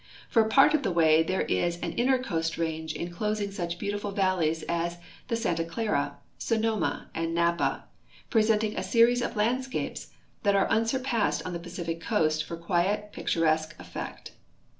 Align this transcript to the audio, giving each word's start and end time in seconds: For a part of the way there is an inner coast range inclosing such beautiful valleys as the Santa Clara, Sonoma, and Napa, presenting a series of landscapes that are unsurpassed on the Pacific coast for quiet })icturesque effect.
For 0.29 0.41
a 0.41 0.49
part 0.49 0.73
of 0.73 0.81
the 0.81 0.89
way 0.91 1.21
there 1.21 1.43
is 1.43 1.77
an 1.81 1.91
inner 1.91 2.17
coast 2.17 2.57
range 2.57 2.95
inclosing 2.95 3.51
such 3.51 3.77
beautiful 3.77 4.09
valleys 4.09 4.63
as 4.63 4.97
the 5.27 5.35
Santa 5.35 5.63
Clara, 5.63 6.17
Sonoma, 6.39 7.11
and 7.13 7.35
Napa, 7.35 7.83
presenting 8.31 8.75
a 8.75 8.81
series 8.81 9.21
of 9.21 9.35
landscapes 9.35 10.07
that 10.41 10.55
are 10.55 10.67
unsurpassed 10.71 11.45
on 11.45 11.53
the 11.53 11.59
Pacific 11.59 12.01
coast 12.01 12.43
for 12.43 12.57
quiet 12.57 13.13
})icturesque 13.13 13.79
effect. 13.79 14.31